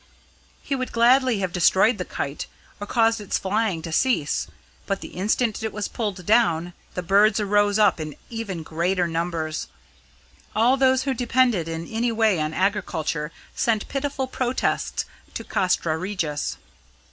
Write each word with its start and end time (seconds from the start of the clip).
He 0.63 0.75
would 0.75 0.91
gladly 0.91 1.41
have 1.41 1.53
destroyed 1.53 1.99
the 1.99 2.05
kite, 2.05 2.47
or 2.79 2.87
caused 2.87 3.21
its 3.21 3.37
flying 3.37 3.83
to 3.83 3.91
cease; 3.91 4.47
but 4.87 5.01
the 5.01 5.09
instant 5.09 5.61
it 5.61 5.71
was 5.71 5.87
pulled 5.87 6.25
down, 6.25 6.73
the 6.95 7.03
birds 7.03 7.39
rose 7.39 7.77
up 7.77 7.99
in 7.99 8.15
even 8.27 8.63
greater 8.63 9.07
numbers; 9.07 9.67
all 10.55 10.75
those 10.75 11.03
who 11.03 11.13
depended 11.13 11.67
in 11.67 11.85
any 11.85 12.11
way 12.11 12.39
on 12.39 12.51
agriculture 12.51 13.31
sent 13.53 13.87
pitiful 13.89 14.25
protests 14.25 15.05
to 15.35 15.43
Castra 15.43 15.95
Regis. 15.99 16.57